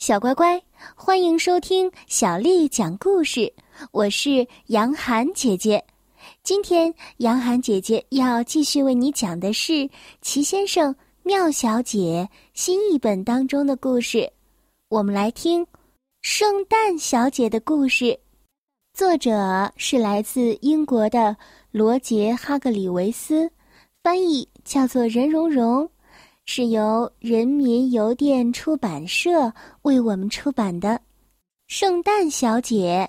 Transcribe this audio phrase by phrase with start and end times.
[0.00, 0.60] 小乖乖，
[0.96, 3.52] 欢迎收听小丽讲故事。
[3.92, 5.84] 我是杨涵姐姐，
[6.42, 9.72] 今天杨涵姐姐要继续为你讲的是
[10.22, 14.32] 《齐先生妙小姐》新译本当中的故事。
[14.88, 15.62] 我们来听
[16.22, 18.18] 《圣诞小姐》的故事，
[18.94, 21.36] 作者是来自英国的
[21.72, 23.50] 罗杰·哈格里维斯，
[24.02, 25.90] 翻译叫做任蓉蓉。
[26.52, 30.88] 是由人民邮电出版社为我们出版的
[31.68, 33.08] 《圣诞小姐》。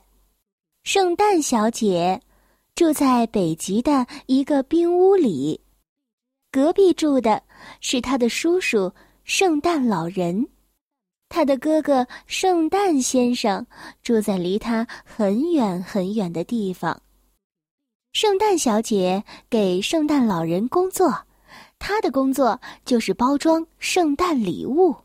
[0.83, 2.21] 圣诞小姐
[2.75, 5.59] 住在北极的一个冰屋里，
[6.51, 7.41] 隔壁住的
[7.79, 10.47] 是她的叔叔圣诞老人，
[11.27, 13.65] 他的哥哥圣诞先生
[14.03, 17.01] 住在离他很远很远的地方。
[18.13, 21.25] 圣诞小姐给圣诞老人工作。
[21.83, 24.95] 他的工作就是包装圣诞礼物，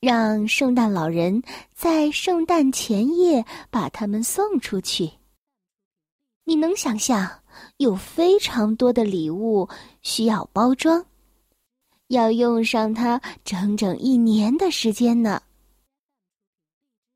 [0.00, 1.42] 让圣诞老人
[1.74, 5.12] 在圣诞前夜把它们送出去。
[6.44, 7.30] 你能想象，
[7.76, 9.68] 有非常多的礼物
[10.00, 11.04] 需要包装，
[12.08, 15.42] 要用上它整整一年的时间呢。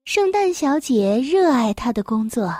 [0.05, 2.55] 圣诞小姐热爱她的工作，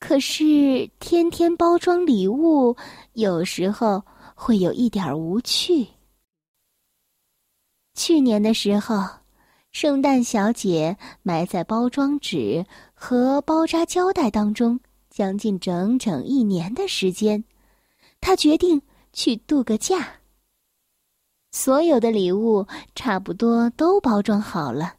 [0.00, 2.74] 可是天天包装礼物，
[3.12, 4.02] 有时候。
[4.40, 5.88] 会有一点无趣。
[7.94, 9.02] 去年的时候，
[9.72, 14.78] 圣诞小姐埋在包装纸和包扎胶带当中
[15.10, 17.42] 将近整整一年的时间，
[18.20, 18.80] 她决定
[19.12, 20.08] 去度个假。
[21.50, 24.94] 所有的礼物差不多都包装好了，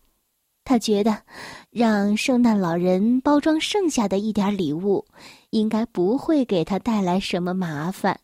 [0.66, 1.24] 她觉得
[1.70, 5.06] 让圣诞老人包装剩下的一点礼物，
[5.52, 8.20] 应该不会给他带来什么麻烦。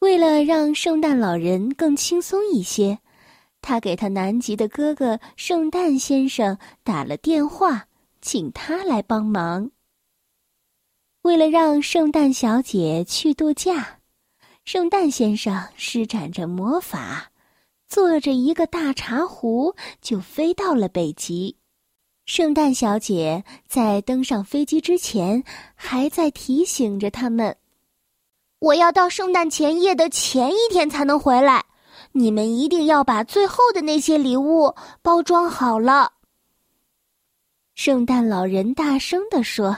[0.00, 2.98] 为了让圣诞老人更轻松一些，
[3.60, 7.88] 他给他南极的哥哥圣诞先生打了电话，
[8.20, 9.70] 请他来帮忙。
[11.22, 13.98] 为了让圣诞小姐去度假，
[14.64, 17.32] 圣诞先生施展着魔法，
[17.88, 21.56] 坐着一个大茶壶就飞到了北极。
[22.24, 25.42] 圣诞小姐在登上飞机之前，
[25.74, 27.56] 还在提醒着他们。
[28.60, 31.64] 我要到圣诞前夜的前一天才能回来，
[32.12, 36.14] 你们一定要把最后的那些礼物包装好了。
[37.74, 39.76] 圣诞老人大声地说：“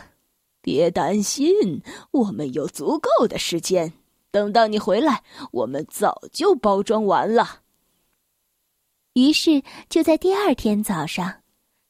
[0.62, 3.92] 别担心，我们有足够的时间。
[4.30, 7.60] 等到你回来，我们早就包装完了。”
[9.12, 11.42] 于是就在第二天早上，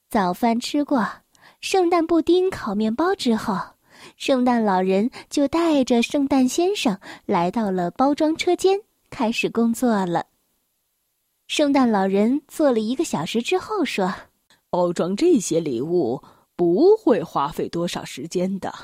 [0.08, 1.06] 早饭吃过，
[1.60, 3.56] 圣诞布丁、烤面包之后。
[4.20, 10.26] 圣诞老人就带着圣诞先生来到了包装车间，开始工作了。
[11.46, 14.12] 圣诞老人做了一个小时之后说
[14.68, 16.22] ：“包装这些礼物
[16.54, 18.74] 不会花费多少时间的，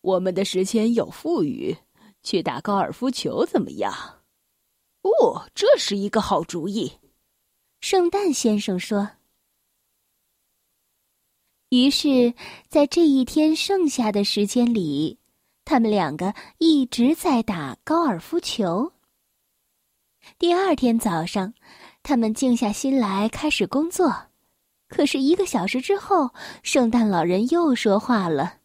[0.00, 1.76] 我们的时间有富裕，
[2.24, 3.94] 去打高尔夫球怎么样
[5.02, 6.94] ？”“哦，这是一个好主意。”
[7.80, 9.10] 圣诞先生说。
[11.72, 12.34] 于是，
[12.68, 15.16] 在这一天剩下的时间里，
[15.64, 18.92] 他们两个一直在打高尔夫球。
[20.38, 21.54] 第二天早上，
[22.02, 24.14] 他们静下心来开始工作。
[24.86, 26.28] 可是，一个小时之后，
[26.62, 28.56] 圣诞老人又说话了：“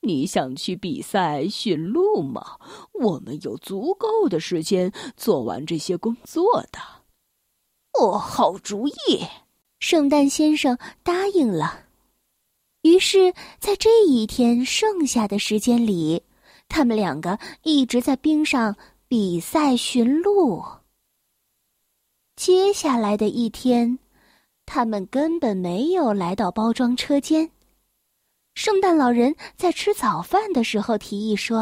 [0.00, 2.58] 你想去比赛驯鹿吗？
[2.94, 6.78] 我们有足够的时间做完这些工作的。”
[8.00, 9.26] 哦，好主意！
[9.78, 11.83] 圣诞先生答应了。
[12.84, 16.22] 于是，在这一天剩下的时间里，
[16.68, 18.76] 他们两个一直在冰上
[19.08, 20.62] 比赛驯鹿。
[22.36, 23.98] 接下来的一天，
[24.66, 27.50] 他们根本没有来到包装车间。
[28.54, 31.60] 圣诞老人在吃早饭的时候提议说：“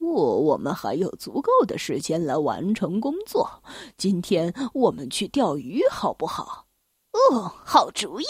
[0.00, 3.62] 哦，我们还有足够的时间来完成工作。
[3.96, 6.66] 今天我们去钓鱼，好不好
[7.32, 8.26] ？”“哦，好主意。”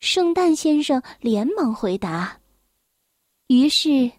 [0.00, 2.38] 圣诞先生连忙回答。
[3.48, 4.10] 于是，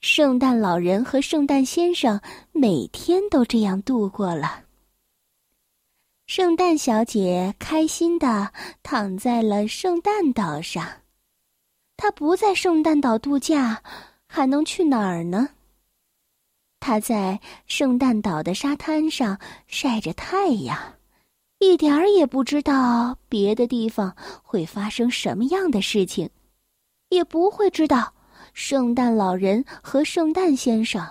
[0.00, 2.20] 圣诞老人和圣诞先生
[2.52, 4.64] 每天都这样度过了。
[6.26, 8.52] 圣诞小姐开心的
[8.82, 10.84] 躺在了圣诞岛上。
[11.96, 13.82] 她不在圣诞岛度假，
[14.26, 15.50] 还能去哪儿呢？
[16.80, 20.95] 她在圣诞岛的沙滩上晒着太阳。
[21.58, 26.28] 一点儿也不知道别的地方会发生什么样的事情，
[27.08, 28.12] 也不会知道
[28.52, 31.02] 圣诞老人和圣诞先生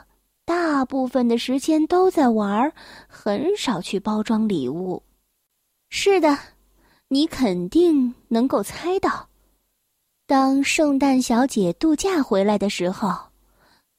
[0.45, 2.71] 大部分的时间都在玩，
[3.07, 5.01] 很少去包装礼物。
[5.89, 6.37] 是的，
[7.07, 9.27] 你肯定能够猜到，
[10.27, 13.11] 当圣诞小姐度假回来的时候，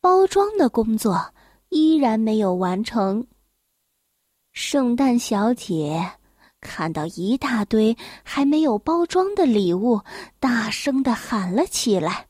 [0.01, 1.35] 包装的工作
[1.71, 3.27] 依然没有完成。
[4.53, 6.13] 圣诞小姐
[6.67, 10.03] 看到一大堆还没有包装的礼物，
[10.41, 12.27] 大声的喊了起来：“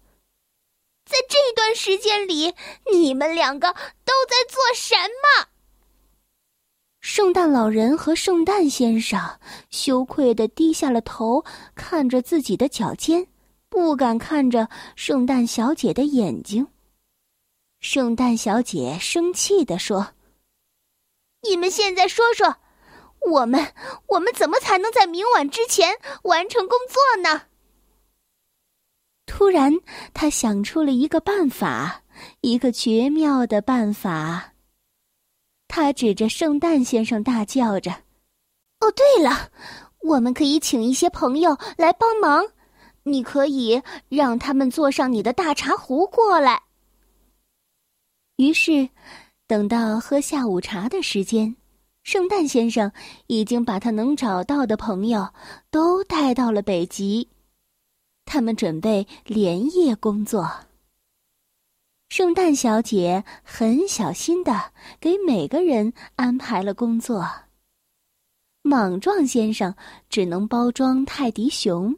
[1.08, 2.54] 在这段时间里，
[2.92, 5.48] 你们两个都在做什么？”
[7.00, 9.18] 圣诞老人和圣诞先生
[9.70, 11.44] 羞愧的低下了头，
[11.74, 13.26] 看着自己的脚尖，
[13.68, 16.66] 不敢看着圣诞小姐的眼睛。
[17.80, 20.14] 圣诞小姐生气的说
[21.48, 22.56] ：“你们现在说说，
[23.26, 23.74] 我们
[24.08, 27.42] 我们怎么才能在明晚之前完成工作呢？”
[29.26, 29.72] 突然，
[30.14, 32.02] 他想出了一个办法，
[32.40, 34.52] 一个绝妙的办法。
[35.68, 37.90] 他指着圣诞先生大叫着
[38.80, 39.50] ：“哦，对了，
[40.02, 42.46] 我们可以请一些朋友来帮忙。
[43.02, 46.62] 你可以让他们坐上你的大茶壶过来。”
[48.36, 48.88] 于是，
[49.46, 51.56] 等到喝下午茶的时间，
[52.06, 52.92] 圣诞先生
[53.26, 55.28] 已经把他能找到的朋友
[55.72, 57.28] 都带到了北极，
[58.24, 60.48] 他们准备连夜工作。
[62.08, 64.70] 圣诞小姐很小心的
[65.00, 67.28] 给每个人安排了工作。
[68.62, 69.74] 莽撞先生
[70.08, 71.92] 只能包装泰迪熊，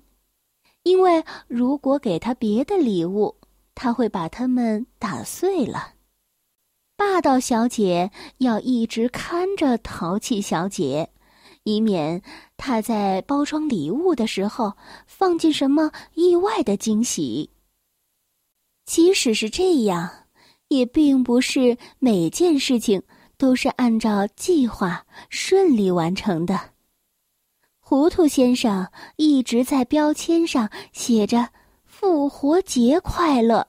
[0.85, 3.37] 因为如果给他别的礼物，
[3.75, 5.97] 他会把它们打碎了。
[6.99, 11.09] 霸道小姐要一直看着淘气小姐，
[11.63, 12.21] 以免
[12.57, 14.73] 她在包装礼物的时候
[15.07, 17.51] 放进什么意外的惊喜。
[18.85, 20.11] 即使是这样，
[20.67, 23.01] 也并不是每件事情
[23.37, 26.59] 都是按照计划顺利完成的。
[27.79, 31.49] 糊涂先生一直在标签上写着
[31.87, 33.69] “复活节快乐”。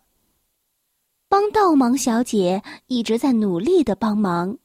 [1.40, 4.58] 帮倒忙小姐一直在努力的帮忙，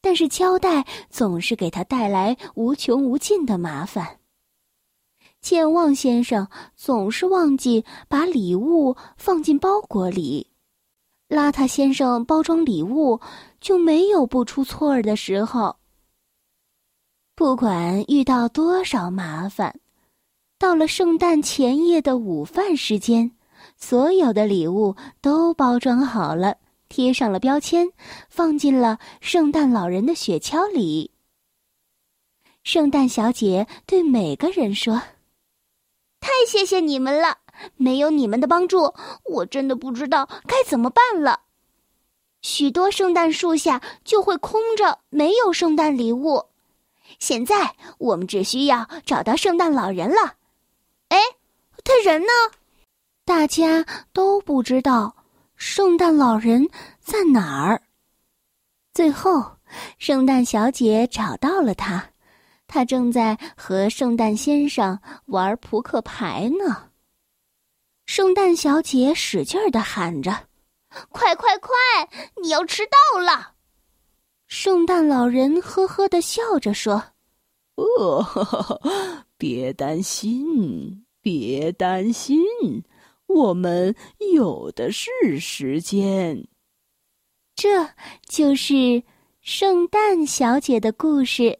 [0.00, 4.20] 但是胶带总是给她带来无穷无尽的麻烦。
[5.40, 6.46] 健忘先生
[6.76, 10.46] 总是忘记把礼物放进包裹里，
[11.28, 13.20] 邋遢先生包装礼物
[13.60, 15.74] 就没有不出错儿的时候。
[17.34, 19.80] 不管遇到多少麻烦，
[20.60, 23.32] 到了圣诞前夜的午饭时间，
[23.76, 26.56] 所有的礼物都包装好了，
[26.88, 27.90] 贴上了标签，
[28.28, 31.10] 放进了圣诞老人的雪橇里。
[32.62, 35.02] 圣诞小姐对每个人说。
[36.20, 37.38] 太谢谢你们了！
[37.76, 38.94] 没有你们的帮助，
[39.24, 41.42] 我真的不知道该怎么办了。
[42.40, 46.46] 许多圣诞树下就会空着，没有圣诞礼物。
[47.18, 50.34] 现在我们只需要找到圣诞老人了。
[51.08, 51.18] 哎，
[51.84, 52.32] 他人呢？
[53.24, 55.16] 大家都不知道
[55.56, 56.68] 圣诞老人
[57.00, 57.80] 在哪儿。
[58.92, 59.56] 最后，
[59.98, 62.10] 圣诞小姐找到了他。
[62.66, 66.90] 他正在和圣诞先生玩扑克牌呢。
[68.06, 70.48] 圣诞小姐使劲儿的喊着
[71.10, 71.70] ：“快快快！
[72.42, 73.52] 你要迟到了！”
[74.48, 77.02] 圣诞老人呵呵的笑着说
[77.76, 78.80] ：“哦，
[79.38, 82.42] 别担心，别担心，
[83.26, 83.94] 我们
[84.34, 86.46] 有的是时间。”
[87.56, 87.88] 这
[88.26, 89.02] 就是
[89.40, 91.58] 圣诞小姐的故事。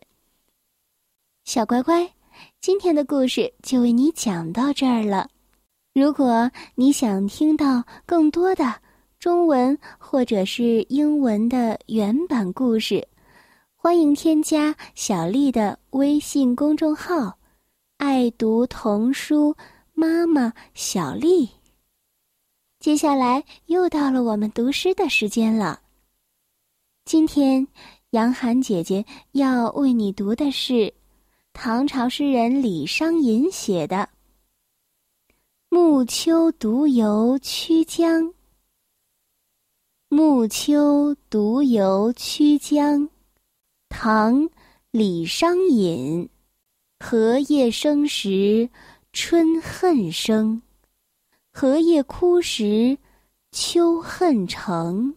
[1.45, 2.13] 小乖乖，
[2.61, 5.29] 今天的故事就为你讲到这儿了。
[5.93, 8.81] 如果你想听到更多的
[9.21, 13.07] 中文或者是英文的原版故事，
[13.77, 17.39] 欢迎添加小丽的微信公众号
[17.99, 19.55] “爱读童书
[19.95, 21.49] 妈妈小丽”。
[22.79, 25.81] 接下来又到了我们读诗的时间了。
[27.07, 27.67] 今天，
[28.11, 30.93] 杨涵姐姐要为你读的是。
[31.57, 33.97] 唐朝诗人李商隐写的
[35.69, 38.23] 《暮秋独游曲江》。
[40.09, 43.09] 暮秋独游曲江，
[43.89, 44.43] 唐·
[44.91, 46.29] 李商隐。
[46.99, 48.69] 荷叶生时
[49.17, 50.61] 春恨生，
[51.53, 52.99] 荷叶枯时
[53.53, 55.17] 秋恨成。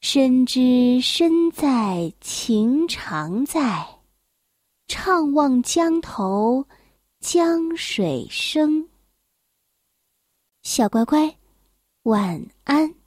[0.00, 3.86] 深知身在情长在。
[4.88, 6.66] 怅望江头，
[7.20, 8.88] 江水声。
[10.64, 11.36] 小乖乖，
[12.02, 12.97] 晚安。